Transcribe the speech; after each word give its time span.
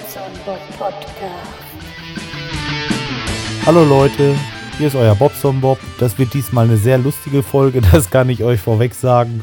Bobson 0.00 0.22
Bob 0.46 0.58
Podcast. 0.78 1.66
Hallo 3.66 3.84
Leute, 3.84 4.34
hier 4.78 4.86
ist 4.86 4.96
euer 4.96 5.14
Bobson 5.14 5.60
Bob. 5.60 5.78
Das 5.98 6.18
wird 6.18 6.32
diesmal 6.32 6.64
eine 6.64 6.78
sehr 6.78 6.96
lustige 6.96 7.42
Folge, 7.42 7.82
das 7.92 8.10
kann 8.10 8.30
ich 8.30 8.42
euch 8.42 8.60
vorweg 8.60 8.94
sagen, 8.94 9.42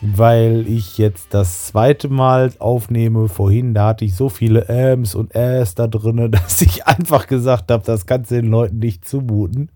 weil 0.00 0.66
ich 0.68 0.96
jetzt 0.96 1.34
das 1.34 1.66
zweite 1.66 2.08
Mal 2.08 2.52
aufnehme. 2.60 3.28
Vorhin, 3.28 3.74
da 3.74 3.88
hatte 3.88 4.04
ich 4.04 4.14
so 4.14 4.28
viele 4.28 4.68
Ms 4.68 5.16
und 5.16 5.34
Äs 5.34 5.74
da 5.74 5.88
drin, 5.88 6.30
dass 6.30 6.62
ich 6.62 6.86
einfach 6.86 7.26
gesagt 7.26 7.72
habe, 7.72 7.84
das 7.84 8.06
kannst 8.06 8.30
du 8.30 8.36
den 8.36 8.50
Leuten 8.50 8.78
nicht 8.78 9.04
zumuten. 9.08 9.70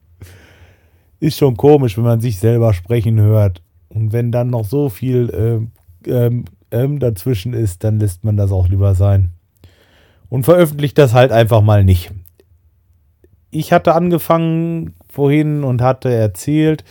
Ist 1.18 1.38
schon 1.38 1.56
komisch, 1.56 1.96
wenn 1.96 2.04
man 2.04 2.20
sich 2.20 2.38
selber 2.38 2.72
sprechen 2.72 3.20
hört. 3.20 3.62
Und 3.88 4.12
wenn 4.12 4.30
dann 4.30 4.50
noch 4.50 4.64
so 4.64 4.90
viel 4.90 5.32
ähm, 5.34 5.72
ähm, 6.06 6.44
ähm, 6.70 7.00
dazwischen 7.00 7.52
ist, 7.52 7.82
dann 7.82 7.98
lässt 7.98 8.22
man 8.22 8.36
das 8.36 8.52
auch 8.52 8.68
lieber 8.68 8.94
sein. 8.94 9.32
Und 10.28 10.44
veröffentlicht 10.44 10.98
das 10.98 11.14
halt 11.14 11.32
einfach 11.32 11.62
mal 11.62 11.84
nicht. 11.84 12.10
Ich 13.50 13.72
hatte 13.72 13.94
angefangen 13.94 14.94
vorhin 15.08 15.64
und 15.64 15.80
hatte 15.80 16.12
erzählt, 16.12 16.84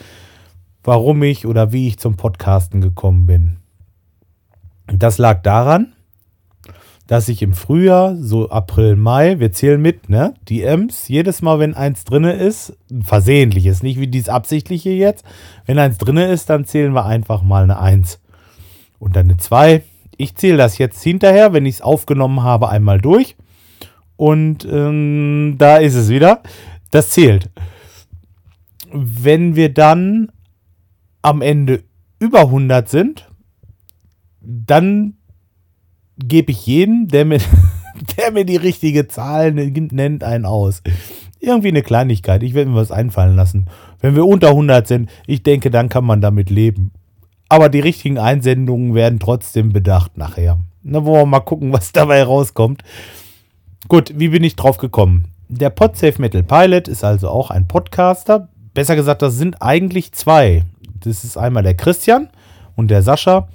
warum 0.84 1.22
ich 1.24 1.46
oder 1.46 1.72
wie 1.72 1.88
ich 1.88 2.00
zum 2.00 2.18
Podcasten 2.18 2.82
gekommen 2.82 3.28
bin. 3.28 3.58
Das 4.88 5.18
lag 5.18 5.44
daran, 5.44 5.94
dass 7.08 7.30
ich 7.30 7.42
im 7.42 7.54
Frühjahr, 7.54 8.16
so 8.18 8.50
April, 8.50 8.96
Mai, 8.96 9.40
wir 9.40 9.52
zählen 9.52 9.82
mit, 9.82 10.10
ne? 10.10 10.34
Die 10.50 10.64
Ems, 10.64 11.08
jedes 11.08 11.42
Mal, 11.42 11.60
wenn 11.60 11.74
eins 11.74 12.04
drinne 12.04 12.34
ist, 12.34 12.76
versehentliches, 13.02 13.82
nicht 13.82 14.00
wie 14.00 14.08
dies 14.08 14.30
absichtliche 14.30 14.90
jetzt, 14.90 15.26
wenn 15.66 15.80
eins 15.80 15.98
drinne 15.98 16.28
ist, 16.28 16.50
dann 16.50 16.66
zählen 16.66 16.94
wir 16.94 17.06
einfach 17.06 17.44
mal 17.44 17.64
eine 17.64 17.80
Eins 17.80 18.20
und 19.00 19.16
dann 19.16 19.30
eine 19.30 19.38
2. 19.38 19.84
Ich 20.18 20.36
zähle 20.36 20.58
das 20.58 20.78
jetzt 20.78 21.02
hinterher, 21.04 21.54
wenn 21.54 21.66
ich 21.66 21.76
es 21.76 21.82
aufgenommen 21.82 22.44
habe, 22.44 22.70
einmal 22.70 23.00
durch. 23.00 23.36
Und 24.16 24.66
ähm, 24.66 25.56
da 25.58 25.78
ist 25.78 25.96
es 25.96 26.10
wieder. 26.10 26.42
Das 26.92 27.12
zählt. 27.12 27.50
Wenn 28.92 29.56
wir 29.56 29.74
dann 29.74 30.32
am 31.22 31.42
Ende 31.42 31.84
über 32.20 32.42
100 32.42 32.90
sind, 32.90 33.30
dann 34.42 35.18
gebe 36.18 36.52
ich 36.52 36.66
jeden, 36.66 37.08
der 37.08 37.26
mir, 37.26 37.40
der 38.18 38.32
mir 38.32 38.46
die 38.46 38.56
richtige 38.56 39.08
Zahl 39.08 39.54
nennt, 39.54 40.24
einen 40.24 40.46
aus. 40.46 40.82
Irgendwie 41.40 41.68
eine 41.68 41.84
Kleinigkeit. 41.84 42.42
Ich 42.42 42.56
werde 42.56 42.72
mir 42.72 42.78
was 42.78 42.92
einfallen 42.92 43.36
lassen. 43.36 43.66
Wenn 44.00 44.16
wir 44.16 44.26
unter 44.26 44.50
100 44.50 44.88
sind, 44.88 45.10
ich 45.28 45.44
denke, 45.44 45.70
dann 45.70 45.90
kann 45.90 46.06
man 46.06 46.22
damit 46.22 46.50
leben. 46.50 46.92
Aber 47.50 47.70
die 47.70 47.80
richtigen 47.80 48.18
Einsendungen 48.18 48.94
werden 48.94 49.20
trotzdem 49.20 49.72
bedacht 49.72 50.18
nachher. 50.18 50.60
Na, 50.84 51.06
wollen 51.06 51.22
wir 51.22 51.26
mal 51.26 51.40
gucken, 51.40 51.74
was 51.74 51.92
dabei 51.92 52.24
rauskommt. 52.24 52.84
Gut, 53.88 54.14
wie 54.16 54.30
bin 54.30 54.44
ich 54.44 54.56
drauf 54.56 54.78
gekommen? 54.78 55.26
Der 55.50 55.70
Podsafe 55.70 56.22
Metal 56.22 56.44
Pilot 56.44 56.88
ist 56.88 57.04
also 57.04 57.30
auch 57.30 57.52
ein 57.52 57.68
Podcaster. 57.68 58.50
Besser 58.74 58.96
gesagt, 58.96 59.22
das 59.22 59.36
sind 59.36 59.62
eigentlich 59.62 60.12
zwei. 60.12 60.64
Das 61.00 61.24
ist 61.24 61.38
einmal 61.38 61.64
der 61.64 61.76
Christian 61.76 62.30
und 62.76 62.90
der 62.90 63.02
Sascha. 63.02 63.48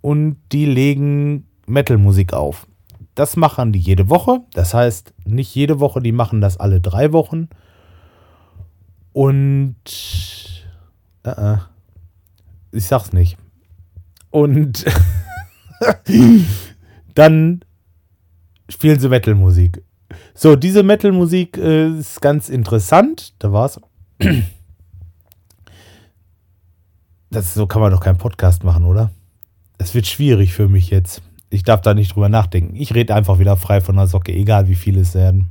Und 0.00 0.36
die 0.52 0.66
legen 0.66 1.46
Metal-Musik 1.66 2.32
auf. 2.32 2.66
Das 3.14 3.36
machen 3.36 3.72
die 3.72 3.78
jede 3.78 4.10
Woche. 4.10 4.40
Das 4.52 4.74
heißt, 4.74 5.12
nicht 5.24 5.54
jede 5.54 5.80
Woche, 5.80 6.00
die 6.00 6.12
machen 6.12 6.40
das 6.40 6.58
alle 6.58 6.80
drei 6.80 7.12
Wochen. 7.12 7.48
Und 9.12 9.74
äh, 11.24 11.30
äh, 11.30 11.56
ich 12.72 12.86
sag's 12.86 13.12
nicht. 13.12 13.36
Und 14.30 14.84
dann 17.14 17.64
spielen 18.68 19.00
sie 19.00 19.08
Metal-Musik. 19.08 19.82
So, 20.34 20.56
diese 20.56 20.82
Metal-Musik 20.82 21.56
äh, 21.58 21.98
ist 21.98 22.20
ganz 22.20 22.48
interessant. 22.48 23.34
Da 23.38 23.52
war's. 23.52 23.80
Das, 27.30 27.52
so 27.52 27.66
kann 27.66 27.82
man 27.82 27.90
doch 27.90 28.00
keinen 28.00 28.16
Podcast 28.16 28.64
machen, 28.64 28.86
oder? 28.86 29.10
Es 29.76 29.94
wird 29.94 30.06
schwierig 30.06 30.54
für 30.54 30.66
mich 30.66 30.88
jetzt. 30.88 31.20
Ich 31.50 31.62
darf 31.62 31.82
da 31.82 31.92
nicht 31.92 32.14
drüber 32.14 32.30
nachdenken. 32.30 32.74
Ich 32.74 32.94
rede 32.94 33.14
einfach 33.14 33.38
wieder 33.38 33.58
frei 33.58 33.82
von 33.82 33.96
der 33.96 34.06
Socke, 34.06 34.32
egal 34.32 34.66
wie 34.66 34.74
viele 34.74 35.02
es 35.02 35.14
werden. 35.14 35.50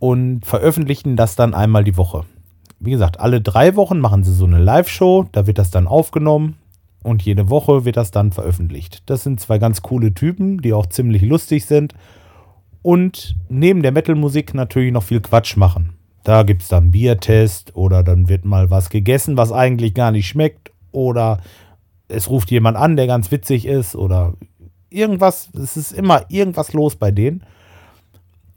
Und 0.00 0.44
veröffentlichen 0.44 1.14
das 1.14 1.36
dann 1.36 1.54
einmal 1.54 1.84
die 1.84 1.96
Woche 1.96 2.24
wie 2.84 2.90
gesagt, 2.90 3.20
alle 3.20 3.40
drei 3.40 3.76
Wochen 3.76 3.98
machen 3.98 4.24
sie 4.24 4.34
so 4.34 4.44
eine 4.44 4.58
Live-Show, 4.58 5.26
da 5.32 5.46
wird 5.46 5.58
das 5.58 5.70
dann 5.70 5.86
aufgenommen 5.86 6.56
und 7.02 7.22
jede 7.22 7.48
Woche 7.48 7.84
wird 7.84 7.96
das 7.96 8.10
dann 8.10 8.32
veröffentlicht. 8.32 9.02
Das 9.06 9.22
sind 9.22 9.40
zwei 9.40 9.58
ganz 9.58 9.82
coole 9.82 10.14
Typen, 10.14 10.58
die 10.58 10.72
auch 10.72 10.86
ziemlich 10.86 11.22
lustig 11.22 11.66
sind 11.66 11.94
und 12.82 13.36
neben 13.48 13.82
der 13.82 13.92
Metal-Musik 13.92 14.54
natürlich 14.54 14.92
noch 14.92 15.04
viel 15.04 15.20
Quatsch 15.20 15.56
machen. 15.56 15.94
Da 16.24 16.42
gibt 16.42 16.62
es 16.62 16.68
dann 16.68 16.90
Biertest 16.90 17.74
oder 17.76 18.02
dann 18.02 18.28
wird 18.28 18.44
mal 18.44 18.70
was 18.70 18.90
gegessen, 18.90 19.36
was 19.36 19.52
eigentlich 19.52 19.94
gar 19.94 20.10
nicht 20.10 20.26
schmeckt 20.28 20.72
oder 20.90 21.40
es 22.08 22.28
ruft 22.28 22.50
jemand 22.50 22.76
an, 22.76 22.96
der 22.96 23.06
ganz 23.06 23.30
witzig 23.30 23.66
ist 23.66 23.96
oder 23.96 24.34
irgendwas. 24.90 25.50
Es 25.54 25.76
ist 25.76 25.92
immer 25.92 26.24
irgendwas 26.28 26.72
los 26.72 26.96
bei 26.96 27.10
denen. 27.10 27.42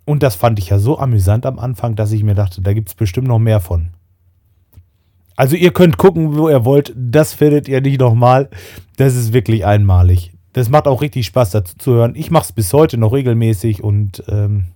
Und 0.05 0.21
das 0.21 0.35
fand 0.35 0.59
ich 0.59 0.69
ja 0.69 0.77
so 0.77 0.99
amüsant 0.99 1.45
am 1.45 1.57
Anfang, 1.57 1.95
dass 1.95 2.11
ich 2.11 2.23
mir 2.23 2.35
dachte, 2.35 2.61
da 2.61 2.73
gibt 2.73 2.89
es 2.89 2.95
bestimmt 2.95 3.27
noch 3.27 3.39
mehr 3.39 3.59
von. 3.59 3.89
Also 5.35 5.55
ihr 5.55 5.73
könnt 5.73 5.97
gucken, 5.97 6.37
wo 6.37 6.49
ihr 6.49 6.65
wollt. 6.65 6.93
Das 6.95 7.33
findet 7.33 7.67
ihr 7.67 7.81
nicht 7.81 7.99
nochmal. 7.99 8.49
Das 8.97 9.15
ist 9.15 9.33
wirklich 9.33 9.65
einmalig. 9.65 10.33
Das 10.53 10.69
macht 10.69 10.87
auch 10.87 11.01
richtig 11.01 11.25
Spaß 11.25 11.51
dazu 11.51 11.77
zu 11.77 11.93
hören. 11.93 12.15
Ich 12.15 12.31
mache 12.31 12.45
es 12.45 12.51
bis 12.53 12.71
heute 12.71 12.97
noch 12.97 13.11
regelmäßig 13.11 13.83
und 13.83 14.23
ähm, 14.29 14.67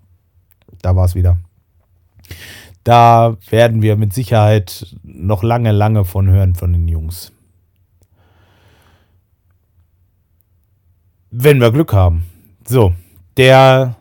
da 0.81 0.95
war 0.95 1.05
es 1.05 1.15
wieder. 1.15 1.37
Da 2.83 3.37
werden 3.49 3.81
wir 3.81 3.95
mit 3.95 4.13
Sicherheit 4.13 4.95
noch 5.03 5.43
lange, 5.43 5.71
lange 5.71 6.03
von 6.03 6.29
hören 6.29 6.55
von 6.55 6.73
den 6.73 6.87
Jungs. 6.87 7.31
Wenn 11.31 11.61
wir 11.61 11.71
Glück 11.71 11.93
haben. 11.93 12.25
So, 12.67 12.93
der 13.37 13.95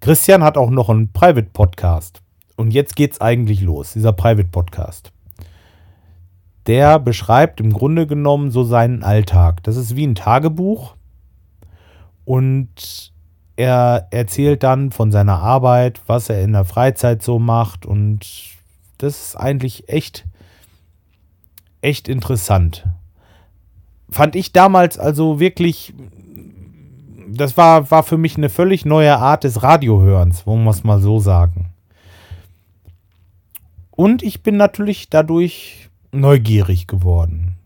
Christian 0.00 0.42
hat 0.42 0.56
auch 0.56 0.70
noch 0.70 0.88
einen 0.88 1.12
Private 1.12 1.50
Podcast. 1.52 2.22
Und 2.56 2.72
jetzt 2.72 2.96
geht's 2.96 3.20
eigentlich 3.20 3.60
los, 3.60 3.92
dieser 3.92 4.12
Private 4.12 4.48
Podcast 4.48 5.12
der 6.66 6.98
beschreibt 6.98 7.60
im 7.60 7.72
Grunde 7.72 8.06
genommen 8.06 8.50
so 8.50 8.64
seinen 8.64 9.02
Alltag. 9.02 9.62
Das 9.62 9.76
ist 9.76 9.96
wie 9.96 10.06
ein 10.06 10.14
Tagebuch 10.14 10.96
und 12.24 13.12
er 13.56 14.08
erzählt 14.10 14.62
dann 14.62 14.90
von 14.92 15.12
seiner 15.12 15.38
Arbeit, 15.38 16.00
was 16.06 16.28
er 16.28 16.42
in 16.42 16.52
der 16.52 16.64
Freizeit 16.64 17.22
so 17.22 17.38
macht 17.38 17.86
und 17.86 18.20
das 18.98 19.28
ist 19.28 19.36
eigentlich 19.36 19.88
echt, 19.88 20.26
echt 21.80 22.08
interessant. 22.08 22.86
Fand 24.10 24.36
ich 24.36 24.52
damals 24.52 24.98
also 24.98 25.40
wirklich, 25.40 25.94
das 27.28 27.56
war, 27.56 27.90
war 27.90 28.02
für 28.02 28.18
mich 28.18 28.36
eine 28.36 28.48
völlig 28.48 28.84
neue 28.84 29.16
Art 29.16 29.44
des 29.44 29.62
Radiohörens, 29.62 30.46
wollen 30.46 30.64
wir 30.64 30.70
es 30.70 30.84
mal 30.84 31.00
so 31.00 31.18
sagen. 31.18 31.70
Und 33.90 34.22
ich 34.22 34.42
bin 34.42 34.56
natürlich 34.56 35.08
dadurch 35.08 35.88
neugierig 36.12 36.86
geworden. 36.86 37.56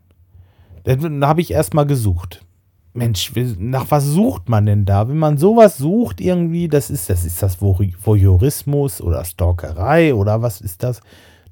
Dann 0.83 1.25
habe 1.25 1.41
ich 1.41 1.51
erstmal 1.51 1.85
gesucht. 1.85 2.45
Mensch, 2.93 3.31
nach 3.57 3.89
was 3.89 4.05
sucht 4.05 4.49
man 4.49 4.65
denn 4.65 4.83
da? 4.85 5.07
Wenn 5.07 5.17
man 5.17 5.37
sowas 5.37 5.77
sucht, 5.77 6.19
irgendwie, 6.19 6.67
das 6.67 6.89
ist 6.89 7.09
das, 7.09 7.23
ist 7.23 7.41
das 7.41 7.61
Voyeurismus 7.61 9.01
oder 9.01 9.23
Stalkerei 9.23 10.13
oder 10.13 10.41
was 10.41 10.59
ist 10.59 10.83
das? 10.83 11.01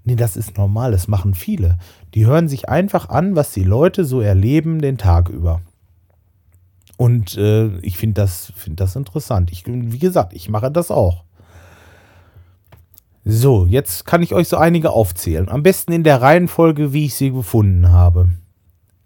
Nee, 0.03 0.15
das 0.15 0.35
ist 0.35 0.57
normal, 0.57 0.91
das 0.91 1.07
machen 1.07 1.33
viele. 1.33 1.77
Die 2.13 2.25
hören 2.25 2.49
sich 2.49 2.67
einfach 2.67 3.09
an, 3.09 3.35
was 3.35 3.53
die 3.53 3.63
Leute 3.63 4.03
so 4.03 4.19
erleben 4.19 4.81
den 4.81 4.97
Tag 4.97 5.29
über. 5.29 5.61
Und 6.97 7.37
äh, 7.37 7.77
ich 7.79 7.97
finde 7.97 8.21
das, 8.21 8.51
find 8.57 8.79
das 8.79 8.97
interessant. 8.97 9.51
Ich, 9.51 9.63
wie 9.65 9.99
gesagt, 9.99 10.33
ich 10.33 10.49
mache 10.49 10.69
das 10.69 10.91
auch. 10.91 11.23
So, 13.31 13.67
jetzt 13.67 14.07
kann 14.07 14.23
ich 14.23 14.33
euch 14.33 14.47
so 14.47 14.57
einige 14.57 14.89
aufzählen. 14.89 15.49
Am 15.49 15.61
besten 15.61 15.91
in 15.91 16.03
der 16.03 16.19
Reihenfolge, 16.19 16.93
wie 16.93 17.05
ich 17.05 17.13
sie 17.13 17.29
gefunden 17.29 17.91
habe. 17.91 18.29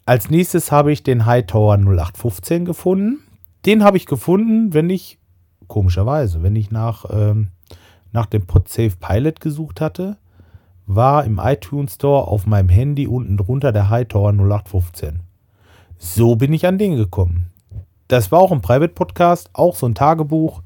Als 0.06 0.30
nächstes 0.30 0.72
habe 0.72 0.94
ich 0.94 1.04
den 1.04 1.26
Hightower 1.26 1.76
0815 1.76 2.64
gefunden. 2.64 3.20
Den 3.66 3.84
habe 3.84 3.98
ich 3.98 4.06
gefunden, 4.06 4.74
wenn 4.74 4.90
ich, 4.90 5.20
komischerweise, 5.68 6.42
wenn 6.42 6.56
ich 6.56 6.72
nach, 6.72 7.04
ähm, 7.10 7.50
nach 8.14 8.26
dem 8.26 8.48
PodSafe 8.48 8.96
Pilot 8.98 9.42
gesucht 9.42 9.82
hatte, 9.82 10.16
war 10.86 11.26
im 11.26 11.38
iTunes 11.44 11.96
Store 11.96 12.26
auf 12.26 12.48
meinem 12.48 12.70
Handy 12.70 13.08
unten 13.08 13.36
drunter 13.36 13.74
der 13.74 13.90
Hightower 13.90 14.32
0815. 14.32 15.20
So 15.98 16.38
bin 16.38 16.54
ich 16.54 16.66
an 16.66 16.78
den 16.78 16.96
gekommen. 16.96 17.48
Das 18.08 18.32
war 18.32 18.40
auch 18.40 18.54
ein 18.54 18.62
Private 18.62 18.94
Podcast, 18.94 19.50
auch 19.52 19.76
so 19.76 19.86
ein 19.86 19.96
Tagebuch. 19.96 20.62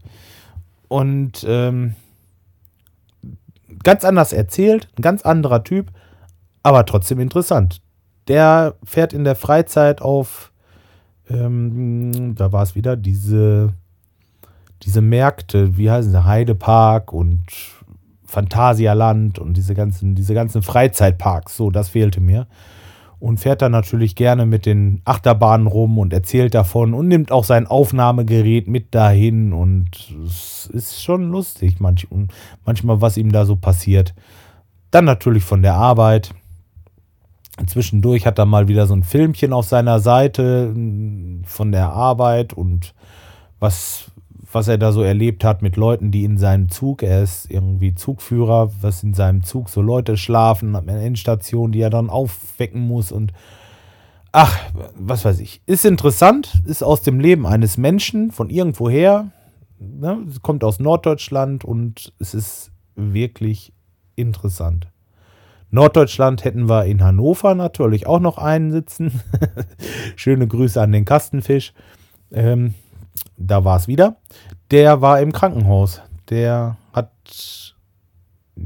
Und 0.89 1.43
ähm, 1.47 1.95
ganz 3.83 4.03
anders 4.03 4.33
erzählt, 4.33 4.87
ein 4.97 5.01
ganz 5.01 5.21
anderer 5.23 5.63
Typ, 5.63 5.91
aber 6.63 6.85
trotzdem 6.85 7.19
interessant. 7.19 7.81
Der 8.27 8.75
fährt 8.83 9.13
in 9.13 9.23
der 9.23 9.35
Freizeit 9.35 10.01
auf, 10.01 10.51
ähm, 11.29 12.35
da 12.35 12.51
war 12.51 12.63
es 12.63 12.75
wieder, 12.75 12.95
diese 12.95 13.73
diese 14.83 15.01
Märkte, 15.01 15.77
wie 15.77 15.89
heißen 15.89 16.11
sie, 16.11 16.25
Heidepark 16.25 17.13
und 17.13 17.43
Phantasialand 18.25 19.39
und 19.39 19.55
diese 19.55 19.73
ganzen, 19.73 20.15
diese 20.15 20.33
ganzen 20.33 20.61
Freizeitparks, 20.61 21.55
so, 21.55 21.71
das 21.71 21.89
fehlte 21.89 22.19
mir. 22.21 22.47
Und 23.19 23.39
fährt 23.39 23.63
dann 23.63 23.71
natürlich 23.71 24.15
gerne 24.15 24.45
mit 24.45 24.67
den 24.67 25.01
Achterbahnen 25.03 25.65
rum 25.65 25.97
und 25.97 26.13
erzählt 26.13 26.53
davon 26.53 26.93
und 26.93 27.07
nimmt 27.07 27.31
auch 27.31 27.43
sein 27.43 27.65
Aufnahmegerät 27.65 28.67
mit 28.67 28.93
dahin 28.93 29.53
und 29.53 29.89
es 30.23 30.69
ist 30.71 31.03
schon 31.03 31.31
lustig 31.31 31.79
manch, 31.79 32.07
manchmal, 32.63 33.01
was 33.01 33.17
ihm 33.17 33.31
da 33.31 33.45
so 33.45 33.55
passiert. 33.55 34.13
Dann 34.91 35.05
natürlich 35.05 35.43
von 35.43 35.63
der 35.63 35.73
Arbeit. 35.73 36.33
Zwischendurch 37.65 38.27
hat 38.27 38.37
er 38.37 38.45
mal 38.45 38.67
wieder 38.67 38.85
so 38.85 38.93
ein 38.93 39.03
Filmchen 39.03 39.51
auf 39.51 39.65
seiner 39.65 39.99
Seite 39.99 40.75
von 41.43 41.71
der 41.71 41.89
Arbeit 41.89 42.53
und 42.53 42.93
was, 43.59 44.11
was 44.51 44.67
er 44.67 44.77
da 44.77 44.91
so 44.91 45.01
erlebt 45.01 45.43
hat 45.43 45.61
mit 45.61 45.75
Leuten, 45.75 46.11
die 46.11 46.23
in 46.23 46.37
seinem 46.37 46.69
Zug, 46.69 47.03
er 47.03 47.23
ist 47.23 47.51
irgendwie 47.51 47.95
Zugführer, 47.95 48.71
was 48.81 49.03
in 49.03 49.13
seinem 49.13 49.43
Zug 49.43 49.69
so 49.69 49.81
Leute 49.81 50.17
schlafen, 50.17 50.75
an 50.75 50.87
der 50.87 51.01
Endstation, 51.01 51.71
die 51.71 51.81
er 51.81 51.89
dann 51.89 52.09
aufwecken 52.09 52.81
muss 52.81 53.11
und 53.11 53.33
ach, 54.31 54.57
was 54.95 55.25
weiß 55.25 55.39
ich. 55.39 55.61
Ist 55.65 55.85
interessant, 55.85 56.61
ist 56.65 56.83
aus 56.83 57.01
dem 57.01 57.19
Leben 57.19 57.45
eines 57.45 57.77
Menschen 57.77 58.31
von 58.31 58.49
irgendwoher, 58.49 59.31
ne, 59.79 60.25
kommt 60.41 60.63
aus 60.63 60.79
Norddeutschland 60.79 61.65
und 61.65 62.13
es 62.19 62.33
ist 62.33 62.71
wirklich 62.95 63.73
interessant. 64.15 64.87
Norddeutschland 65.69 66.45
hätten 66.45 66.69
wir 66.69 66.85
in 66.85 67.03
Hannover 67.03 67.53
natürlich 67.53 68.07
auch 68.07 68.21
noch 68.21 68.37
einen 68.37 68.71
sitzen. 68.71 69.21
Schöne 70.15 70.47
Grüße 70.47 70.81
an 70.81 70.93
den 70.93 71.03
Kastenfisch. 71.03 71.73
Ähm, 72.31 72.73
da 73.37 73.63
war 73.63 73.77
es 73.77 73.87
wieder. 73.87 74.17
Der 74.71 75.01
war 75.01 75.19
im 75.21 75.31
Krankenhaus. 75.31 76.01
Der 76.29 76.77
hat 76.93 77.11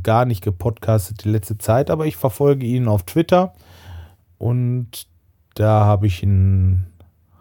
gar 0.04 0.26
nicht 0.26 0.44
gepodcastet 0.44 1.24
die 1.24 1.30
letzte 1.30 1.58
Zeit, 1.58 1.90
aber 1.90 2.06
ich 2.06 2.16
verfolge 2.16 2.66
ihn 2.66 2.88
auf 2.88 3.04
Twitter 3.04 3.54
und 4.38 5.08
da 5.56 5.86
habe 5.86 6.08
ich 6.08 6.24
ihn 6.24 6.88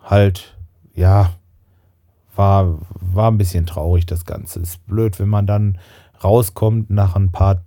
halt, 0.03 0.57
ja, 0.95 1.31
war, 2.35 2.79
war 3.01 3.31
ein 3.31 3.39
bisschen 3.39 3.67
traurig 3.67 4.07
das 4.07 4.25
Ganze. 4.25 4.61
Ist 4.61 4.85
blöd, 4.87 5.19
wenn 5.19 5.29
man 5.29 5.47
dann 5.47 5.79
rauskommt 6.23 6.91
nach 6.91 7.17
ein 7.17 7.33
paar, 7.33 7.63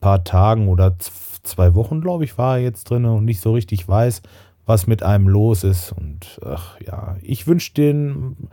paar 0.00 0.24
Tagen 0.24 0.68
oder 0.68 0.96
zwei 0.98 1.74
Wochen, 1.74 2.00
glaube 2.00 2.24
ich, 2.24 2.36
war 2.36 2.56
er 2.56 2.62
jetzt 2.62 2.90
drin 2.90 3.04
und 3.04 3.24
nicht 3.24 3.40
so 3.40 3.52
richtig 3.52 3.88
weiß, 3.88 4.22
was 4.66 4.86
mit 4.86 5.02
einem 5.02 5.28
los 5.28 5.64
ist. 5.64 5.92
Und 5.92 6.40
ach 6.44 6.80
ja, 6.80 7.16
ich 7.22 7.46
wünsche 7.46 7.74
den 7.74 8.48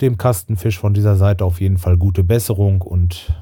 dem 0.00 0.18
Kastenfisch 0.18 0.78
von 0.78 0.94
dieser 0.94 1.16
Seite 1.16 1.44
auf 1.44 1.60
jeden 1.60 1.78
Fall 1.78 1.96
gute 1.96 2.24
Besserung 2.24 2.82
und 2.82 3.34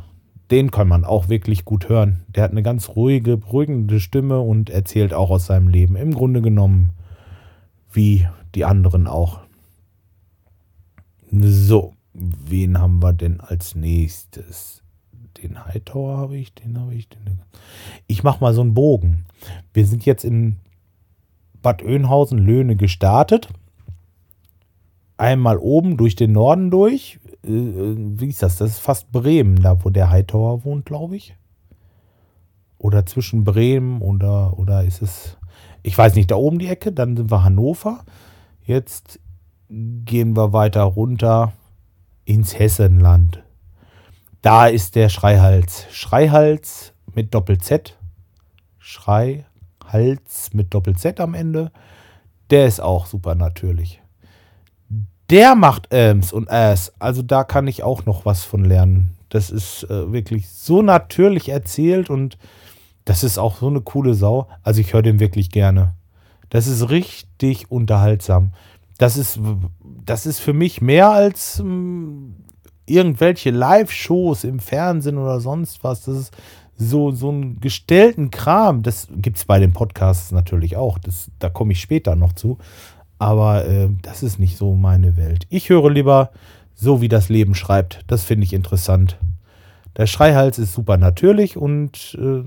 den 0.51 0.71
kann 0.71 0.89
man 0.89 1.05
auch 1.05 1.29
wirklich 1.29 1.65
gut 1.65 1.89
hören. 1.89 2.25
Der 2.29 2.43
hat 2.43 2.53
eine 2.53 2.63
ganz 2.63 2.91
ruhige, 2.91 3.37
beruhigende 3.37 4.01
Stimme 4.01 4.41
und 4.41 4.71
erzählt 4.71 5.13
auch 5.13 5.31
aus 5.31 5.47
seinem 5.47 5.69
Leben. 5.69 5.97
Im 5.97 6.15
Grunde 6.15 6.41
genommen 6.41 6.93
wie 7.93 8.27
die 8.55 8.65
anderen 8.65 9.07
auch. 9.07 9.41
So, 11.31 11.95
wen 12.15 12.79
haben 12.79 13.03
wir 13.03 13.13
denn 13.13 13.41
als 13.41 13.75
nächstes? 13.75 14.83
Den 15.43 15.67
Hightower 15.67 16.17
habe 16.17 16.37
ich, 16.37 16.55
den 16.55 16.79
habe 16.79 16.95
ich. 16.95 17.09
Den 17.09 17.41
ich 18.07 18.25
mache 18.25 18.41
mal 18.41 18.55
so 18.55 18.63
einen 18.63 18.75
Bogen. 18.75 19.27
Wir 19.73 19.87
sind 19.87 20.07
jetzt 20.07 20.25
in 20.25 20.57
Bad 21.63 21.83
Oeynhausen, 21.83 22.39
Löhne 22.39 22.77
gestartet 22.77 23.49
einmal 25.19 25.59
oben 25.59 25.97
durch 25.97 26.17
den 26.17 26.33
Norden 26.33 26.71
durch. 26.71 27.19
Äh, 27.45 27.51
wie 27.51 28.29
ist 28.29 28.43
das? 28.43 28.57
Das 28.57 28.71
ist 28.71 28.79
fast 28.79 29.13
Bremen, 29.13 29.57
da 29.57 29.85
wo 29.85 29.91
der 29.91 30.11
Hightower 30.11 30.65
wohnt, 30.65 30.87
glaube 30.87 31.17
ich. 31.17 31.37
Oder 32.79 33.05
zwischen 33.05 33.45
Bremen 33.45 34.01
oder, 34.01 34.59
oder 34.59 34.85
ist 34.85 35.03
es, 35.03 35.37
ich 35.83 35.99
weiß 35.99 36.15
nicht, 36.15 36.31
da 36.31 36.37
oben 36.37 36.59
die 36.59 36.69
Ecke, 36.69 36.93
dann 36.93 37.17
sind 37.17 37.31
wir 37.31 37.43
Hannover. 37.43 38.05
Jetzt 38.65 39.21
gehen 39.69 40.37
wir 40.37 40.53
weiter 40.53 40.83
runter 40.83 41.53
ins 42.25 42.59
Hessenland. 42.59 43.43
Da 44.41 44.67
ist 44.67 44.95
der 44.95 45.09
Schreihals. 45.09 45.87
Schreihals 45.91 46.95
mit 47.13 47.35
Doppel-Z. 47.35 47.99
Schreihals 48.79 50.53
mit 50.53 50.73
Doppel-Z 50.73 51.19
am 51.21 51.35
Ende. 51.35 51.73
Der 52.51 52.67
ist 52.67 52.81
auch 52.81 53.07
super 53.07 53.35
natürlich 53.35 54.01
der 55.31 55.55
macht 55.55 55.93
Elms 55.93 56.33
und 56.33 56.51
Ass. 56.51 56.93
Also 56.99 57.23
da 57.23 57.45
kann 57.45 57.67
ich 57.67 57.83
auch 57.83 58.07
noch 58.07 58.25
was 58.25 58.45
von 58.45 58.65
lernen. 58.65 59.17
Das 59.29 59.51
ist 59.51 59.85
äh, 59.85 60.13
wirklich 60.13 60.49
so 60.49 60.83
natürlich 60.83 61.51
erzählt 61.51 62.09
und 62.09 62.39
das 63.05 63.25
ist 63.25 63.39
auch 63.39 63.59
so 63.59 63.69
eine 63.69 63.81
coole 63.81 64.15
Sau. 64.15 64.49
Also 64.63 64.81
ich 64.81 64.93
höre 64.93 65.03
den 65.03 65.21
wirklich 65.21 65.51
gerne. 65.51 65.95
Das 66.51 66.67
ist 66.67 66.89
richtig 66.91 67.71
unterhaltsam. 67.71 68.53
Das 68.97 69.17
ist, 69.17 69.39
das 70.05 70.27
ist 70.27 70.41
für 70.41 70.53
mich 70.53 70.81
mehr 70.81 71.11
als 71.11 71.61
ähm, 71.61 72.37
irgendwelche 72.87 73.51
Live-Shows 73.51 74.45
im 74.45 74.61
Fernsehen 74.61 75.19
oder 75.19 75.41
sonst 75.41 75.85
was. 75.85 76.03
Das 76.03 76.17
ist 76.17 76.37
so, 76.77 77.11
so 77.11 77.29
einen 77.29 77.61
gestellten 77.61 78.31
Kram. 78.31 78.83
Das 78.83 79.09
gibt 79.11 79.37
es 79.37 79.45
bei 79.45 79.59
den 79.59 79.73
Podcasts 79.73 80.33
natürlich 80.33 80.77
auch. 80.77 80.99
Das, 80.99 81.31
da 81.39 81.49
komme 81.49 81.73
ich 81.73 81.81
später 81.81 82.17
noch 82.17 82.33
zu. 82.33 82.59
Aber 83.19 83.67
äh, 83.67 83.89
das 84.03 84.23
ist 84.23 84.39
nicht 84.39 84.57
so 84.57 84.75
meine 84.75 85.17
Welt. 85.17 85.47
Ich 85.51 85.69
höre 85.69 85.91
lieber 85.91 86.31
so, 86.75 87.01
wie 87.01 87.09
das 87.09 87.29
Leben 87.29 87.55
schreibt. 87.55 88.05
Das 88.07 88.23
finde 88.23 88.45
ich 88.45 88.53
interessant. 88.53 89.19
Der 89.97 90.07
Schreihals 90.07 90.59
ist 90.59 90.73
super 90.73 90.97
natürlich 90.97 91.57
und 91.57 92.17
äh, 92.21 92.45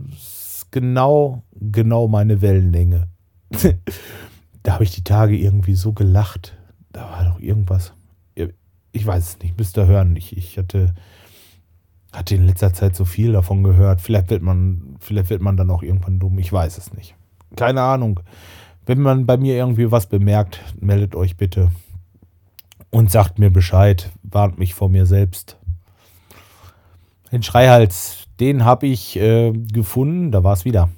genau, 0.71 1.43
genau 1.59 2.07
meine 2.07 2.41
Wellenlänge. 2.41 3.07
da 4.63 4.73
habe 4.73 4.85
ich 4.85 4.91
die 4.91 5.03
Tage 5.03 5.37
irgendwie 5.37 5.75
so 5.75 5.91
gelacht. 5.91 6.57
Da 6.93 7.01
war 7.11 7.25
doch 7.25 7.39
irgendwas. 7.39 7.93
Ich 8.93 9.05
weiß 9.05 9.29
es 9.29 9.39
nicht, 9.39 9.57
müsst 9.57 9.77
ihr 9.77 9.87
hören. 9.87 10.15
Ich, 10.15 10.35
ich 10.35 10.57
hatte, 10.57 10.93
hatte 12.11 12.35
in 12.35 12.45
letzter 12.45 12.73
Zeit 12.73 12.95
so 12.95 13.05
viel 13.05 13.33
davon 13.33 13.63
gehört. 13.63 14.01
Vielleicht 14.01 14.29
wird 14.29 14.41
man, 14.41 14.95
vielleicht 14.99 15.29
wird 15.29 15.41
man 15.41 15.57
dann 15.57 15.69
auch 15.69 15.83
irgendwann 15.83 16.19
dumm. 16.19 16.39
Ich 16.39 16.51
weiß 16.51 16.77
es 16.77 16.93
nicht. 16.93 17.15
Keine 17.55 17.81
Ahnung. 17.81 18.21
Wenn 18.91 18.99
man 18.99 19.25
bei 19.25 19.37
mir 19.37 19.55
irgendwie 19.55 19.89
was 19.89 20.07
bemerkt, 20.07 20.59
meldet 20.81 21.15
euch 21.15 21.37
bitte 21.37 21.71
und 22.89 23.09
sagt 23.09 23.39
mir 23.39 23.49
Bescheid, 23.49 24.11
warnt 24.21 24.59
mich 24.59 24.73
vor 24.73 24.89
mir 24.89 25.05
selbst. 25.05 25.55
Den 27.31 27.41
Schreihals, 27.41 28.27
den 28.41 28.65
habe 28.65 28.87
ich 28.87 29.15
äh, 29.15 29.53
gefunden, 29.53 30.33
da 30.33 30.43
war 30.43 30.51
es 30.51 30.65
wieder. 30.65 30.89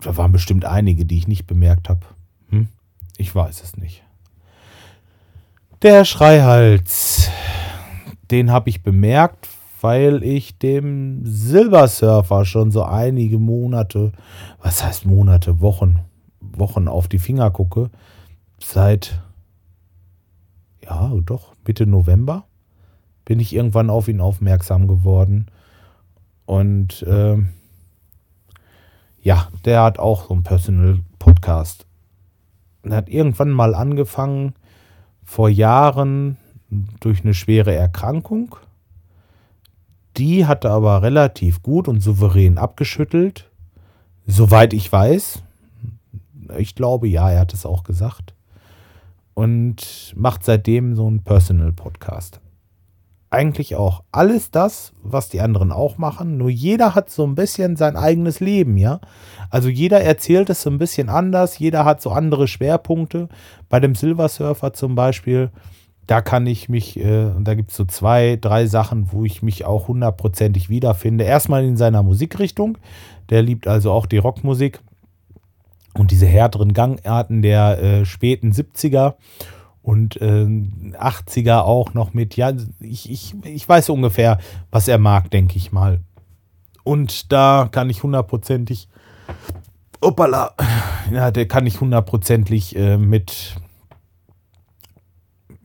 Da 0.00 0.16
waren 0.16 0.32
bestimmt 0.32 0.64
einige, 0.64 1.04
die 1.04 1.18
ich 1.18 1.28
nicht 1.28 1.46
bemerkt 1.46 1.88
habe. 1.88 2.06
Hm? 2.48 2.66
Ich 3.16 3.32
weiß 3.32 3.62
es 3.62 3.76
nicht. 3.76 4.02
Der 5.82 6.04
Schreihals, 6.04 7.30
den 8.32 8.50
habe 8.50 8.68
ich 8.68 8.82
bemerkt, 8.82 9.46
weil 9.82 10.22
ich 10.22 10.58
dem 10.58 11.26
Silbersurfer 11.26 12.44
schon 12.44 12.70
so 12.70 12.84
einige 12.84 13.38
Monate, 13.38 14.12
was 14.62 14.84
heißt 14.84 15.06
Monate, 15.06 15.60
Wochen, 15.60 15.98
Wochen 16.40 16.86
auf 16.86 17.08
die 17.08 17.18
Finger 17.18 17.50
gucke. 17.50 17.90
Seit, 18.60 19.20
ja, 20.84 21.12
doch, 21.24 21.54
Mitte 21.66 21.86
November 21.86 22.44
bin 23.24 23.40
ich 23.40 23.52
irgendwann 23.52 23.90
auf 23.90 24.06
ihn 24.06 24.20
aufmerksam 24.20 24.86
geworden. 24.86 25.46
Und 26.46 27.02
äh, 27.02 27.38
ja, 29.20 29.48
der 29.64 29.82
hat 29.82 29.98
auch 29.98 30.28
so 30.28 30.34
einen 30.34 30.44
Personal 30.44 31.00
Podcast. 31.18 31.86
Er 32.84 32.96
hat 32.96 33.08
irgendwann 33.08 33.50
mal 33.50 33.74
angefangen, 33.74 34.54
vor 35.24 35.48
Jahren 35.48 36.36
durch 37.00 37.22
eine 37.22 37.34
schwere 37.34 37.74
Erkrankung 37.74 38.56
die 40.16 40.46
hat 40.46 40.64
er 40.64 40.72
aber 40.72 41.02
relativ 41.02 41.62
gut 41.62 41.88
und 41.88 42.00
souverän 42.00 42.58
abgeschüttelt. 42.58 43.50
Soweit 44.26 44.72
ich 44.72 44.90
weiß. 44.90 45.42
Ich 46.58 46.74
glaube, 46.74 47.08
ja, 47.08 47.30
er 47.30 47.40
hat 47.40 47.54
es 47.54 47.66
auch 47.66 47.82
gesagt. 47.84 48.34
Und 49.34 50.12
macht 50.14 50.44
seitdem 50.44 50.94
so 50.94 51.06
einen 51.06 51.22
Personal-Podcast. 51.22 52.40
Eigentlich 53.30 53.76
auch 53.76 54.02
alles 54.12 54.50
das, 54.50 54.92
was 55.02 55.30
die 55.30 55.40
anderen 55.40 55.72
auch 55.72 55.96
machen. 55.96 56.36
Nur 56.36 56.50
jeder 56.50 56.94
hat 56.94 57.08
so 57.08 57.24
ein 57.26 57.34
bisschen 57.34 57.76
sein 57.76 57.96
eigenes 57.96 58.40
Leben, 58.40 58.76
ja. 58.76 59.00
Also 59.48 59.70
jeder 59.70 60.02
erzählt 60.02 60.50
es 60.50 60.60
so 60.60 60.68
ein 60.68 60.76
bisschen 60.76 61.08
anders. 61.08 61.58
Jeder 61.58 61.86
hat 61.86 62.02
so 62.02 62.10
andere 62.10 62.46
Schwerpunkte. 62.46 63.30
Bei 63.70 63.80
dem 63.80 63.94
Silversurfer 63.94 64.74
zum 64.74 64.94
Beispiel 64.94 65.50
da 66.06 66.20
kann 66.20 66.46
ich 66.46 66.68
mich, 66.68 66.98
äh, 66.98 67.30
da 67.40 67.54
gibt 67.54 67.70
es 67.70 67.76
so 67.76 67.84
zwei, 67.84 68.36
drei 68.40 68.66
Sachen, 68.66 69.12
wo 69.12 69.24
ich 69.24 69.42
mich 69.42 69.64
auch 69.64 69.88
hundertprozentig 69.88 70.68
wiederfinde. 70.68 71.24
Erstmal 71.24 71.64
in 71.64 71.76
seiner 71.76 72.02
Musikrichtung. 72.02 72.78
Der 73.30 73.42
liebt 73.42 73.66
also 73.66 73.92
auch 73.92 74.06
die 74.06 74.18
Rockmusik 74.18 74.80
und 75.94 76.10
diese 76.10 76.26
härteren 76.26 76.72
Gangarten 76.72 77.42
der 77.42 77.82
äh, 77.82 78.04
späten 78.04 78.52
70er. 78.52 79.14
und 79.82 80.20
äh, 80.20 80.46
80er 80.46 81.60
auch 81.60 81.94
noch 81.94 82.14
mit. 82.14 82.36
Ja, 82.36 82.52
ich, 82.80 83.10
ich, 83.10 83.34
ich 83.44 83.68
weiß 83.68 83.90
ungefähr, 83.90 84.38
was 84.70 84.88
er 84.88 84.98
mag, 84.98 85.30
denke 85.30 85.56
ich 85.56 85.72
mal. 85.72 86.00
Und 86.84 87.32
da 87.32 87.68
kann 87.70 87.90
ich 87.90 88.02
hundertprozentig, 88.02 88.88
opala, 90.00 90.54
ja, 91.12 91.30
der 91.30 91.46
kann 91.46 91.66
ich 91.66 91.80
hundertprozentig 91.80 92.76
äh, 92.76 92.96
mit, 92.96 93.56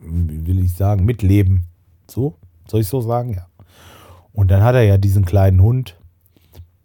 will 0.08 0.58
ich 0.60 0.72
sagen, 0.72 1.04
mitleben. 1.04 1.64
So, 2.08 2.36
soll 2.68 2.80
ich 2.80 2.88
so 2.88 3.00
sagen? 3.00 3.34
Ja. 3.34 3.46
Und 4.32 4.50
dann 4.50 4.62
hat 4.62 4.74
er 4.74 4.82
ja 4.82 4.98
diesen 4.98 5.24
kleinen 5.24 5.62
Hund, 5.62 5.96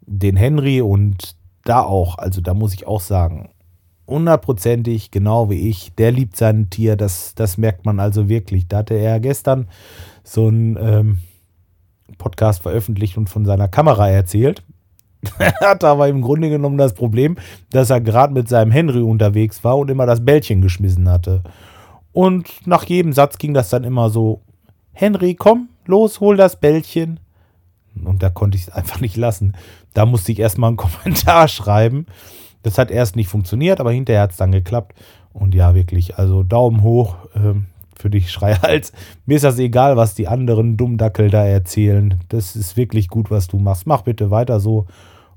den 0.01 0.35
Henry, 0.35 0.81
und 0.81 1.35
da 1.63 1.81
auch, 1.81 2.17
also 2.17 2.41
da 2.41 2.53
muss 2.53 2.73
ich 2.73 2.87
auch 2.87 3.01
sagen, 3.01 3.49
hundertprozentig, 4.07 5.11
genau 5.11 5.49
wie 5.49 5.69
ich, 5.69 5.93
der 5.95 6.11
liebt 6.11 6.35
sein 6.35 6.69
Tier, 6.69 6.95
das, 6.95 7.35
das 7.35 7.57
merkt 7.57 7.85
man 7.85 7.99
also 7.99 8.27
wirklich. 8.27 8.67
Da 8.67 8.77
hatte 8.77 8.95
er 8.95 9.19
gestern 9.19 9.67
so 10.23 10.47
einen 10.47 10.77
ähm, 10.79 11.17
Podcast 12.17 12.61
veröffentlicht 12.61 13.17
und 13.17 13.29
von 13.29 13.45
seiner 13.45 13.67
Kamera 13.67 14.09
erzählt. 14.09 14.63
er 15.39 15.53
hatte 15.61 15.87
aber 15.87 16.09
im 16.09 16.21
Grunde 16.21 16.49
genommen 16.49 16.77
das 16.77 16.93
Problem, 16.93 17.37
dass 17.71 17.89
er 17.89 18.01
gerade 18.01 18.33
mit 18.33 18.49
seinem 18.49 18.71
Henry 18.71 19.01
unterwegs 19.01 19.63
war 19.63 19.77
und 19.77 19.89
immer 19.89 20.05
das 20.05 20.23
Bällchen 20.23 20.61
geschmissen 20.61 21.09
hatte. 21.09 21.43
Und 22.13 22.65
nach 22.65 22.85
jedem 22.85 23.11
Satz 23.11 23.37
ging 23.37 23.53
das 23.53 23.69
dann 23.69 23.83
immer 23.83 24.09
so: 24.09 24.41
Henry, 24.93 25.35
komm, 25.35 25.69
los, 25.85 26.19
hol 26.19 26.37
das 26.37 26.59
Bällchen. 26.59 27.19
Und 28.03 28.23
da 28.23 28.29
konnte 28.29 28.57
ich 28.57 28.63
es 28.63 28.69
einfach 28.69 29.01
nicht 29.01 29.17
lassen. 29.17 29.53
Da 29.93 30.05
musste 30.05 30.31
ich 30.31 30.39
erstmal 30.39 30.69
einen 30.69 30.77
Kommentar 30.77 31.47
schreiben. 31.47 32.05
Das 32.61 32.77
hat 32.77 32.91
erst 32.91 33.15
nicht 33.15 33.27
funktioniert, 33.27 33.79
aber 33.79 33.91
hinterher 33.91 34.21
hat 34.21 34.31
es 34.31 34.37
dann 34.37 34.51
geklappt. 34.51 34.95
Und 35.33 35.53
ja, 35.55 35.75
wirklich, 35.75 36.17
also 36.17 36.43
Daumen 36.43 36.81
hoch 36.81 37.15
ähm, 37.35 37.65
für 37.95 38.09
dich, 38.09 38.31
Schreihals. 38.31 38.93
Mir 39.25 39.35
ist 39.35 39.43
das 39.43 39.59
egal, 39.59 39.97
was 39.97 40.15
die 40.15 40.27
anderen 40.27 40.77
Dummdackel 40.77 41.29
da 41.29 41.45
erzählen. 41.45 42.19
Das 42.29 42.55
ist 42.55 42.77
wirklich 42.77 43.09
gut, 43.09 43.31
was 43.31 43.47
du 43.47 43.57
machst. 43.57 43.87
Mach 43.87 44.03
bitte 44.03 44.31
weiter 44.31 44.59
so. 44.59 44.85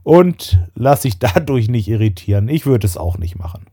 Und 0.02 0.60
lass 0.74 1.00
dich 1.02 1.18
dadurch 1.18 1.68
nicht 1.68 1.88
irritieren. 1.88 2.48
Ich 2.48 2.66
würde 2.66 2.86
es 2.86 2.96
auch 2.96 3.18
nicht 3.18 3.38
machen. 3.38 3.66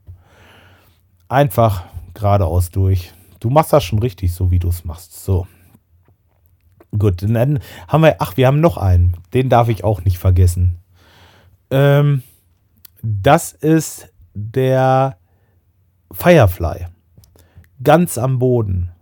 Einfach 1.28 1.84
geradeaus 2.14 2.70
durch. 2.70 3.12
Du 3.40 3.50
machst 3.50 3.72
das 3.72 3.84
schon 3.84 3.98
richtig, 3.98 4.32
so 4.32 4.50
wie 4.50 4.58
du 4.58 4.68
es 4.68 4.84
machst. 4.84 5.24
So. 5.24 5.46
Gut, 6.96 7.22
dann 7.22 7.58
haben 7.88 8.02
wir, 8.02 8.16
ach, 8.20 8.36
wir 8.36 8.46
haben 8.46 8.60
noch 8.60 8.76
einen. 8.76 9.16
Den 9.32 9.48
darf 9.48 9.68
ich 9.68 9.84
auch 9.84 10.04
nicht 10.04 10.18
vergessen. 10.18 10.78
Ähm, 11.70 12.22
das 13.02 13.52
ist 13.52 14.12
der 14.34 15.18
Firefly. 16.12 16.86
Ganz 17.82 18.16
am 18.16 18.38
Boden. 18.38 18.92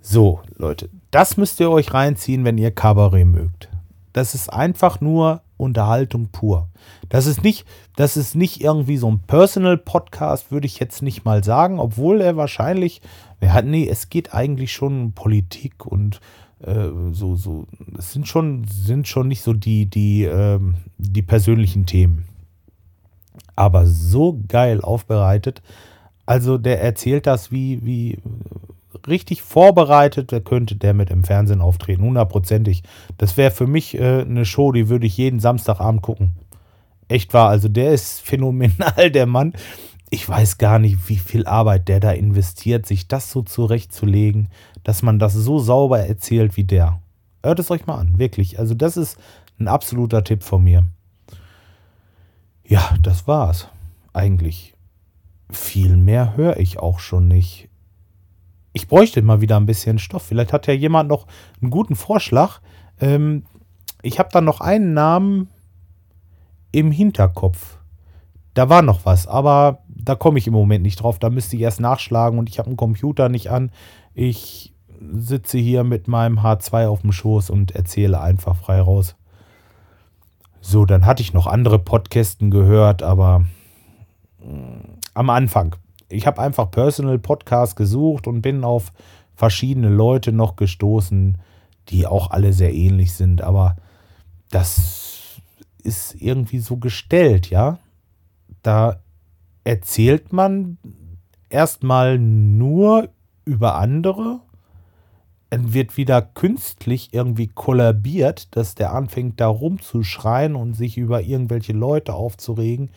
So, 0.00 0.42
Leute, 0.56 0.90
das 1.10 1.36
müsst 1.36 1.58
ihr 1.60 1.70
euch 1.70 1.92
reinziehen, 1.92 2.44
wenn 2.44 2.58
ihr 2.58 2.70
Kabarett 2.70 3.26
mögt. 3.26 3.68
Das 4.12 4.34
ist 4.34 4.52
einfach 4.52 5.00
nur 5.00 5.42
Unterhaltung 5.58 6.28
pur. 6.28 6.68
Das 7.10 7.26
ist 7.26 7.44
nicht, 7.44 7.66
das 7.96 8.16
ist 8.16 8.34
nicht 8.34 8.62
irgendwie 8.62 8.96
so 8.96 9.10
ein 9.10 9.20
Personal 9.20 9.76
Podcast, 9.76 10.50
würde 10.50 10.66
ich 10.66 10.78
jetzt 10.78 11.02
nicht 11.02 11.24
mal 11.24 11.44
sagen, 11.44 11.78
obwohl 11.78 12.22
er 12.22 12.36
wahrscheinlich, 12.36 13.02
ja, 13.42 13.60
nee, 13.60 13.86
es 13.86 14.08
geht 14.08 14.32
eigentlich 14.32 14.72
schon 14.72 15.00
um 15.00 15.12
Politik 15.12 15.84
und 15.84 16.20
äh, 16.60 16.88
so, 17.12 17.34
so, 17.34 17.66
es 17.98 18.12
sind 18.12 18.26
schon, 18.26 18.64
sind 18.66 19.06
schon 19.06 19.28
nicht 19.28 19.42
so 19.42 19.52
die, 19.52 19.86
die, 19.86 20.24
ähm, 20.24 20.76
die 20.96 21.22
persönlichen 21.22 21.84
Themen 21.84 22.24
aber 23.58 23.86
so 23.86 24.40
geil 24.46 24.80
aufbereitet. 24.80 25.62
Also 26.26 26.58
der 26.58 26.80
erzählt 26.80 27.26
das 27.26 27.50
wie, 27.50 27.84
wie 27.84 28.18
richtig 29.06 29.42
vorbereitet, 29.42 30.32
da 30.32 30.40
könnte 30.40 30.76
der 30.76 30.94
mit 30.94 31.10
im 31.10 31.24
Fernsehen 31.24 31.60
auftreten, 31.60 32.02
hundertprozentig. 32.02 32.82
Das 33.18 33.36
wäre 33.36 33.50
für 33.50 33.66
mich 33.66 33.98
äh, 33.98 34.22
eine 34.22 34.44
Show, 34.44 34.72
die 34.72 34.88
würde 34.88 35.06
ich 35.06 35.16
jeden 35.16 35.40
Samstagabend 35.40 36.02
gucken. 36.02 36.32
Echt 37.08 37.34
wahr, 37.34 37.48
also 37.48 37.68
der 37.68 37.92
ist 37.92 38.20
phänomenal, 38.24 39.10
der 39.10 39.26
Mann. 39.26 39.52
Ich 40.10 40.26
weiß 40.26 40.56
gar 40.56 40.78
nicht, 40.78 41.08
wie 41.08 41.16
viel 41.16 41.46
Arbeit 41.46 41.88
der 41.88 42.00
da 42.00 42.12
investiert, 42.12 42.86
sich 42.86 43.08
das 43.08 43.30
so 43.30 43.42
zurechtzulegen, 43.42 44.48
dass 44.82 45.02
man 45.02 45.18
das 45.18 45.34
so 45.34 45.58
sauber 45.58 46.00
erzählt 46.00 46.56
wie 46.56 46.64
der. 46.64 47.00
Hört 47.42 47.58
es 47.58 47.70
euch 47.70 47.86
mal 47.86 47.98
an, 47.98 48.18
wirklich. 48.18 48.58
Also 48.58 48.74
das 48.74 48.96
ist 48.96 49.18
ein 49.60 49.68
absoluter 49.68 50.24
Tipp 50.24 50.42
von 50.42 50.64
mir. 50.64 50.84
Ja, 52.64 52.96
das 53.02 53.26
war's. 53.26 53.68
Eigentlich. 54.12 54.74
Viel 55.50 55.96
mehr 55.96 56.36
höre 56.36 56.58
ich 56.58 56.78
auch 56.78 57.00
schon 57.00 57.28
nicht. 57.28 57.68
Ich 58.78 58.86
bräuchte 58.86 59.22
mal 59.22 59.40
wieder 59.40 59.56
ein 59.56 59.66
bisschen 59.66 59.98
Stoff. 59.98 60.22
Vielleicht 60.22 60.52
hat 60.52 60.68
ja 60.68 60.72
jemand 60.72 61.08
noch 61.08 61.26
einen 61.60 61.72
guten 61.72 61.96
Vorschlag. 61.96 62.60
Ähm, 63.00 63.42
ich 64.02 64.20
habe 64.20 64.28
da 64.32 64.40
noch 64.40 64.60
einen 64.60 64.94
Namen 64.94 65.48
im 66.70 66.92
Hinterkopf. 66.92 67.78
Da 68.54 68.68
war 68.68 68.82
noch 68.82 69.04
was, 69.04 69.26
aber 69.26 69.80
da 69.88 70.14
komme 70.14 70.38
ich 70.38 70.46
im 70.46 70.52
Moment 70.52 70.84
nicht 70.84 71.02
drauf. 71.02 71.18
Da 71.18 71.28
müsste 71.28 71.56
ich 71.56 71.62
erst 71.62 71.80
nachschlagen 71.80 72.38
und 72.38 72.48
ich 72.48 72.60
habe 72.60 72.68
einen 72.68 72.76
Computer 72.76 73.28
nicht 73.28 73.50
an. 73.50 73.72
Ich 74.14 74.72
sitze 75.12 75.58
hier 75.58 75.82
mit 75.82 76.06
meinem 76.06 76.38
H2 76.38 76.86
auf 76.86 77.00
dem 77.00 77.10
Schoß 77.10 77.50
und 77.50 77.72
erzähle 77.72 78.20
einfach 78.20 78.54
frei 78.54 78.80
raus. 78.80 79.16
So, 80.60 80.84
dann 80.84 81.04
hatte 81.04 81.22
ich 81.22 81.34
noch 81.34 81.48
andere 81.48 81.80
Podcasten 81.80 82.52
gehört, 82.52 83.02
aber 83.02 83.40
mm, 84.38 84.98
am 85.14 85.30
Anfang. 85.30 85.74
Ich 86.08 86.26
habe 86.26 86.40
einfach 86.40 86.70
Personal 86.70 87.18
Podcast 87.18 87.76
gesucht 87.76 88.26
und 88.26 88.42
bin 88.42 88.64
auf 88.64 88.92
verschiedene 89.34 89.88
Leute 89.88 90.32
noch 90.32 90.56
gestoßen, 90.56 91.38
die 91.88 92.06
auch 92.06 92.30
alle 92.30 92.52
sehr 92.52 92.74
ähnlich 92.74 93.14
sind, 93.14 93.42
aber 93.42 93.76
das 94.50 95.40
ist 95.82 96.14
irgendwie 96.20 96.58
so 96.58 96.76
gestellt, 96.76 97.50
ja. 97.50 97.78
Da 98.62 99.00
erzählt 99.64 100.32
man 100.32 100.78
erstmal 101.50 102.18
nur 102.18 103.10
über 103.44 103.76
andere 103.76 104.40
wird 105.50 105.96
wieder 105.96 106.20
künstlich 106.20 107.10
irgendwie 107.12 107.48
kollabiert, 107.48 108.54
dass 108.56 108.74
der 108.74 108.92
anfängt 108.92 109.40
da 109.40 109.48
rumzuschreien 109.48 110.54
und 110.54 110.74
sich 110.74 110.98
über 110.98 111.22
irgendwelche 111.22 111.72
Leute 111.72 112.14
aufzuregen. 112.14 112.90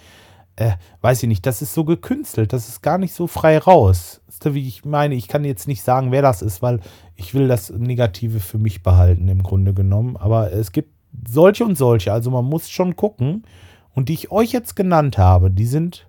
Äh, 0.56 0.74
weiß 1.02 1.24
ich 1.24 1.30
nicht, 1.30 1.46
das 1.46 1.62
ist 1.62 1.74
so 1.74 1.86
gekünstelt, 1.86 2.54
das 2.54 2.68
ist 2.68 2.82
gar 2.82 2.98
nicht 2.98 3.14
so 3.14 3.28
frei 3.28 3.58
raus. 3.58 4.22
Wie 4.44 4.68
ich 4.68 4.86
meine, 4.86 5.14
ich 5.14 5.28
kann 5.28 5.46
jetzt 5.46 5.68
nicht 5.68 5.84
sagen, 5.84 6.12
wer 6.12 6.24
das 6.24 6.42
ist, 6.42 6.64
weil 6.64 6.80
ich 7.16 7.36
will 7.36 7.48
das 7.48 7.70
Negative 7.70 8.40
für 8.40 8.58
mich 8.58 8.82
behalten, 8.82 9.28
im 9.28 9.44
Grunde 9.44 9.74
genommen. 9.76 10.18
Aber 10.18 10.52
es 10.52 10.72
gibt 10.72 10.90
solche 11.28 11.64
und 11.64 11.78
solche, 11.78 12.12
also 12.12 12.32
man 12.32 12.46
muss 12.46 12.70
schon 12.70 12.96
gucken. 12.96 13.44
Und 13.94 14.10
die 14.10 14.14
ich 14.14 14.32
euch 14.32 14.52
jetzt 14.52 14.76
genannt 14.76 15.18
habe, 15.20 15.52
die 15.52 15.66
sind 15.66 16.08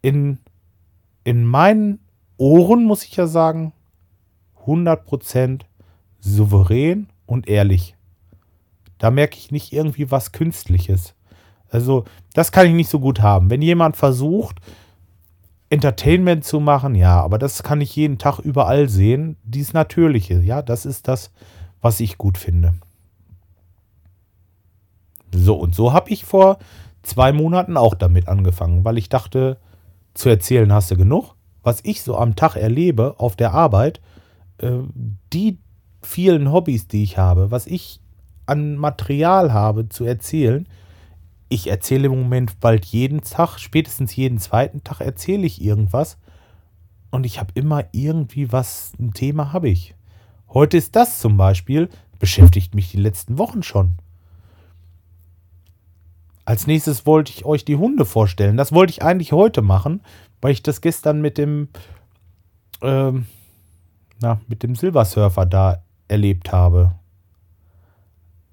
in, 0.00 0.38
in 1.22 1.44
meinen 1.44 2.00
Ohren, 2.38 2.84
muss 2.84 3.04
ich 3.04 3.14
ja 3.14 3.28
sagen, 3.28 3.72
100% 4.66 5.62
souverän 6.18 7.08
und 7.26 7.48
ehrlich. 7.48 7.96
Da 8.98 9.10
merke 9.10 9.36
ich 9.36 9.50
nicht 9.50 9.72
irgendwie 9.72 10.10
was 10.10 10.32
Künstliches. 10.32 11.14
Also, 11.72 12.04
das 12.34 12.52
kann 12.52 12.66
ich 12.66 12.74
nicht 12.74 12.90
so 12.90 13.00
gut 13.00 13.22
haben. 13.22 13.50
Wenn 13.50 13.62
jemand 13.62 13.96
versucht, 13.96 14.60
Entertainment 15.70 16.44
zu 16.44 16.60
machen, 16.60 16.94
ja, 16.94 17.18
aber 17.22 17.38
das 17.38 17.62
kann 17.62 17.80
ich 17.80 17.96
jeden 17.96 18.18
Tag 18.18 18.38
überall 18.38 18.90
sehen. 18.90 19.36
Dies 19.42 19.72
Natürliche, 19.72 20.38
ja, 20.40 20.60
das 20.60 20.84
ist 20.84 21.08
das, 21.08 21.32
was 21.80 21.98
ich 22.00 22.18
gut 22.18 22.36
finde. 22.36 22.74
So, 25.34 25.54
und 25.56 25.74
so 25.74 25.94
habe 25.94 26.10
ich 26.10 26.26
vor 26.26 26.58
zwei 27.02 27.32
Monaten 27.32 27.78
auch 27.78 27.94
damit 27.94 28.28
angefangen, 28.28 28.84
weil 28.84 28.98
ich 28.98 29.08
dachte, 29.08 29.56
zu 30.12 30.28
erzählen 30.28 30.70
hast 30.70 30.90
du 30.90 30.96
genug. 30.96 31.36
Was 31.62 31.80
ich 31.84 32.02
so 32.02 32.18
am 32.18 32.36
Tag 32.36 32.56
erlebe 32.56 33.14
auf 33.18 33.34
der 33.34 33.54
Arbeit, 33.54 34.02
äh, 34.58 34.72
die 35.32 35.58
vielen 36.02 36.52
Hobbys, 36.52 36.86
die 36.86 37.02
ich 37.02 37.16
habe, 37.16 37.50
was 37.50 37.66
ich 37.66 37.98
an 38.44 38.76
Material 38.76 39.54
habe 39.54 39.88
zu 39.88 40.04
erzählen, 40.04 40.68
ich 41.52 41.68
erzähle 41.68 42.06
im 42.06 42.22
Moment 42.22 42.60
bald 42.60 42.84
jeden 42.86 43.20
Tag, 43.20 43.58
spätestens 43.58 44.16
jeden 44.16 44.38
zweiten 44.38 44.82
Tag 44.84 45.00
erzähle 45.00 45.44
ich 45.46 45.62
irgendwas 45.62 46.16
und 47.10 47.26
ich 47.26 47.38
habe 47.38 47.52
immer 47.54 47.84
irgendwie 47.92 48.52
was, 48.52 48.92
ein 48.98 49.12
Thema 49.12 49.52
habe 49.52 49.68
ich. 49.68 49.94
Heute 50.48 50.78
ist 50.78 50.96
das 50.96 51.18
zum 51.18 51.36
Beispiel, 51.36 51.90
beschäftigt 52.18 52.74
mich 52.74 52.90
die 52.90 52.98
letzten 52.98 53.36
Wochen 53.36 53.62
schon. 53.62 53.96
Als 56.44 56.66
nächstes 56.66 57.06
wollte 57.06 57.32
ich 57.32 57.44
euch 57.44 57.64
die 57.64 57.76
Hunde 57.76 58.04
vorstellen. 58.04 58.56
Das 58.56 58.72
wollte 58.72 58.90
ich 58.90 59.02
eigentlich 59.02 59.32
heute 59.32 59.62
machen, 59.62 60.00
weil 60.40 60.52
ich 60.52 60.62
das 60.62 60.80
gestern 60.80 61.20
mit 61.20 61.38
dem 61.38 61.68
ähm, 62.80 63.26
na, 64.20 64.40
mit 64.48 64.62
dem 64.62 64.74
Silversurfer 64.74 65.44
da 65.44 65.82
erlebt 66.08 66.50
habe. 66.50 66.94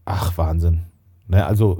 Ach, 0.05 0.37
Wahnsinn. 0.37 0.85
Ne, 1.29 1.45
also, 1.45 1.77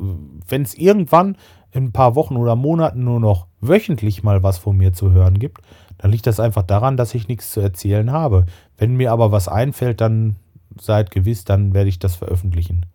wenn 0.47 0.61
es 0.61 0.75
irgendwann 0.75 1.35
in 1.71 1.85
ein 1.85 1.91
paar 1.91 2.13
Wochen 2.15 2.37
oder 2.37 2.55
Monaten 2.55 3.03
nur 3.03 3.19
noch 3.19 3.47
wöchentlich 3.61 4.21
mal 4.21 4.43
was 4.43 4.59
von 4.59 4.77
mir 4.77 4.93
zu 4.93 5.11
hören 5.11 5.39
gibt, 5.39 5.61
dann 5.97 6.11
liegt 6.11 6.27
das 6.27 6.39
einfach 6.39 6.61
daran, 6.61 6.97
dass 6.97 7.15
ich 7.15 7.27
nichts 7.27 7.51
zu 7.51 7.59
erzählen 7.59 8.11
habe. 8.11 8.45
Wenn 8.77 8.95
mir 8.95 9.11
aber 9.11 9.31
was 9.31 9.47
einfällt, 9.47 10.01
dann 10.01 10.35
seid 10.79 11.09
gewiss, 11.09 11.45
dann 11.45 11.73
werde 11.73 11.89
ich 11.89 11.97
das 11.97 12.15
veröffentlichen. 12.15 12.85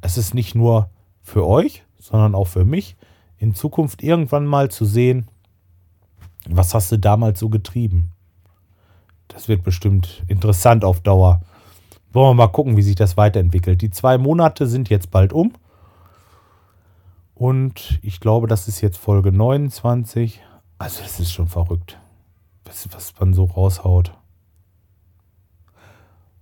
Es 0.00 0.16
ist 0.16 0.34
nicht 0.34 0.54
nur 0.54 0.88
für 1.20 1.44
euch, 1.44 1.84
sondern 1.98 2.36
auch 2.36 2.46
für 2.46 2.64
mich, 2.64 2.96
in 3.36 3.54
Zukunft 3.54 4.02
irgendwann 4.02 4.46
mal 4.46 4.70
zu 4.70 4.84
sehen, 4.84 5.26
was 6.48 6.74
hast 6.74 6.92
du 6.92 6.96
damals 6.96 7.40
so 7.40 7.48
getrieben. 7.48 8.12
Das 9.26 9.48
wird 9.48 9.64
bestimmt 9.64 10.22
interessant 10.28 10.84
auf 10.84 11.00
Dauer. 11.00 11.40
Wollen 12.12 12.30
wir 12.30 12.34
mal 12.34 12.52
gucken, 12.52 12.76
wie 12.76 12.82
sich 12.82 12.94
das 12.94 13.16
weiterentwickelt. 13.16 13.82
Die 13.82 13.90
zwei 13.90 14.16
Monate 14.16 14.68
sind 14.68 14.88
jetzt 14.88 15.10
bald 15.10 15.32
um. 15.32 15.52
Und 17.38 18.00
ich 18.02 18.18
glaube, 18.18 18.48
das 18.48 18.66
ist 18.66 18.80
jetzt 18.80 18.98
Folge 18.98 19.30
29. 19.30 20.42
Also, 20.76 21.02
das 21.02 21.20
ist 21.20 21.30
schon 21.32 21.46
verrückt, 21.46 21.96
was, 22.64 22.88
was 22.92 23.14
man 23.20 23.32
so 23.32 23.44
raushaut. 23.44 24.12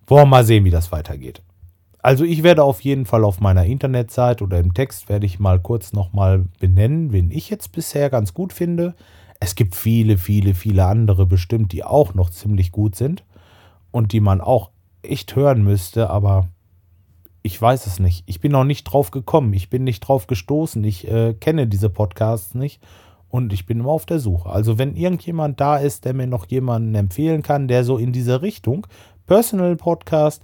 Wollen 0.06 0.22
wir 0.22 0.26
mal 0.26 0.44
sehen, 0.44 0.64
wie 0.64 0.70
das 0.70 0.92
weitergeht. 0.92 1.42
Also 2.00 2.24
ich 2.24 2.44
werde 2.44 2.62
auf 2.62 2.82
jeden 2.82 3.04
Fall 3.04 3.24
auf 3.24 3.40
meiner 3.40 3.64
Internetseite 3.64 4.44
oder 4.44 4.60
im 4.60 4.74
Text 4.74 5.08
werde 5.08 5.26
ich 5.26 5.40
mal 5.40 5.58
kurz 5.58 5.92
nochmal 5.92 6.44
benennen, 6.60 7.10
wen 7.10 7.32
ich 7.32 7.50
jetzt 7.50 7.72
bisher 7.72 8.10
ganz 8.10 8.32
gut 8.32 8.52
finde. 8.52 8.94
Es 9.40 9.56
gibt 9.56 9.74
viele, 9.74 10.16
viele, 10.16 10.54
viele 10.54 10.84
andere 10.84 11.26
bestimmt, 11.26 11.72
die 11.72 11.82
auch 11.82 12.14
noch 12.14 12.30
ziemlich 12.30 12.70
gut 12.70 12.94
sind 12.94 13.24
und 13.90 14.12
die 14.12 14.20
man 14.20 14.40
auch 14.40 14.70
echt 15.02 15.34
hören 15.34 15.64
müsste, 15.64 16.08
aber 16.08 16.46
ich 17.46 17.62
weiß 17.62 17.86
es 17.86 18.00
nicht. 18.00 18.24
Ich 18.26 18.40
bin 18.40 18.50
noch 18.50 18.64
nicht 18.64 18.84
drauf 18.84 19.12
gekommen. 19.12 19.52
Ich 19.52 19.70
bin 19.70 19.84
nicht 19.84 20.00
drauf 20.00 20.26
gestoßen. 20.26 20.82
Ich 20.82 21.08
äh, 21.08 21.32
kenne 21.32 21.68
diese 21.68 21.88
Podcasts 21.88 22.54
nicht 22.54 22.82
und 23.28 23.52
ich 23.52 23.66
bin 23.66 23.78
immer 23.78 23.90
auf 23.90 24.04
der 24.04 24.18
Suche. 24.18 24.50
Also 24.50 24.78
wenn 24.78 24.96
irgendjemand 24.96 25.60
da 25.60 25.76
ist, 25.76 26.04
der 26.04 26.12
mir 26.12 26.26
noch 26.26 26.46
jemanden 26.46 26.94
empfehlen 26.96 27.42
kann, 27.42 27.68
der 27.68 27.84
so 27.84 27.98
in 27.98 28.12
diese 28.12 28.42
Richtung 28.42 28.86
Personal 29.26 29.76
Podcast 29.76 30.42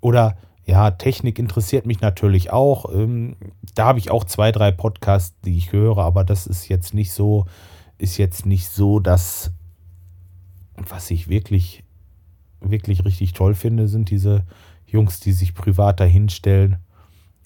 oder 0.00 0.38
ja, 0.64 0.90
Technik 0.90 1.38
interessiert 1.38 1.84
mich 1.84 2.00
natürlich 2.00 2.50
auch. 2.50 2.94
Ähm, 2.94 3.36
da 3.74 3.84
habe 3.84 3.98
ich 3.98 4.10
auch 4.10 4.24
zwei, 4.24 4.50
drei 4.50 4.70
Podcasts, 4.70 5.38
die 5.44 5.56
ich 5.56 5.72
höre, 5.72 5.98
aber 5.98 6.24
das 6.24 6.46
ist 6.46 6.68
jetzt 6.68 6.94
nicht 6.94 7.12
so, 7.12 7.44
ist 7.98 8.16
jetzt 8.16 8.46
nicht 8.46 8.68
so, 8.70 9.00
dass, 9.00 9.52
was 10.76 11.10
ich 11.10 11.28
wirklich, 11.28 11.84
wirklich 12.60 13.04
richtig 13.04 13.34
toll 13.34 13.54
finde, 13.54 13.86
sind 13.86 14.10
diese 14.10 14.44
Jungs, 14.88 15.20
die 15.20 15.32
sich 15.32 15.54
privat 15.54 16.00
dahinstellen 16.00 16.78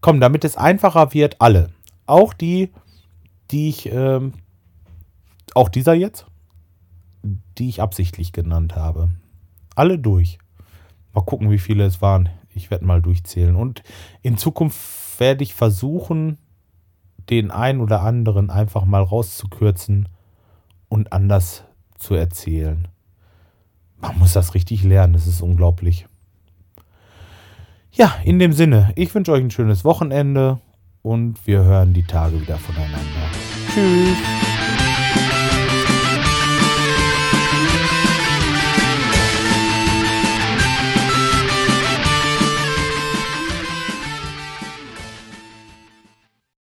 Komm, 0.00 0.20
damit 0.20 0.44
es 0.44 0.56
einfacher 0.56 1.14
wird, 1.14 1.40
alle. 1.40 1.70
Auch 2.06 2.34
die, 2.34 2.70
die 3.50 3.68
ich, 3.68 3.90
ähm, 3.90 4.34
auch 5.54 5.68
dieser 5.68 5.94
jetzt, 5.94 6.26
die 7.58 7.68
ich 7.68 7.80
absichtlich 7.80 8.32
genannt 8.32 8.76
habe. 8.76 9.10
Alle 9.74 9.98
durch. 9.98 10.38
Mal 11.14 11.22
gucken, 11.24 11.50
wie 11.50 11.58
viele 11.58 11.84
es 11.84 12.02
waren. 12.02 12.28
Ich 12.54 12.70
werde 12.70 12.84
mal 12.84 13.02
durchzählen. 13.02 13.56
Und 13.56 13.82
in 14.22 14.36
Zukunft 14.38 15.18
werde 15.18 15.42
ich 15.42 15.54
versuchen, 15.54 16.38
den 17.30 17.50
einen 17.50 17.80
oder 17.80 18.02
anderen 18.02 18.50
einfach 18.50 18.84
mal 18.84 19.02
rauszukürzen 19.02 20.08
und 20.88 21.12
anders 21.12 21.64
zu 21.98 22.14
erzählen. 22.14 22.88
Man 24.00 24.18
muss 24.18 24.34
das 24.34 24.54
richtig 24.54 24.84
lernen, 24.84 25.14
das 25.14 25.26
ist 25.26 25.40
unglaublich. 25.40 26.06
Ja, 27.92 28.16
in 28.24 28.38
dem 28.38 28.52
Sinne, 28.52 28.92
ich 28.96 29.14
wünsche 29.14 29.32
euch 29.32 29.42
ein 29.42 29.50
schönes 29.50 29.84
Wochenende 29.84 30.60
und 31.02 31.46
wir 31.46 31.62
hören 31.64 31.94
die 31.94 32.02
Tage 32.02 32.40
wieder 32.40 32.58
voneinander. 32.58 33.30
Tschüss. 33.72 34.53